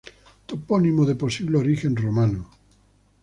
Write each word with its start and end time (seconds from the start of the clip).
Topónimo 0.49 1.03
de 1.05 1.15
posible 1.23 1.59
origen 1.63 1.93
romano. 2.03 2.41